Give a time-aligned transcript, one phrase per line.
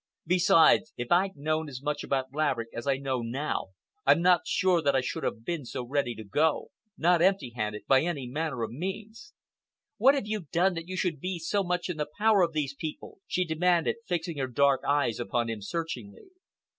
[0.25, 3.67] Besides, if I'd known as much about Laverick as I know now,
[4.03, 8.01] I'm not sure that I should have been so ready to go—not empty handed, by
[8.01, 9.35] any manner of means."
[9.97, 12.73] "What have you done that you should be so much in the power of these
[12.73, 16.29] people?" she demanded, fixing her dark eyes upon him searchingly.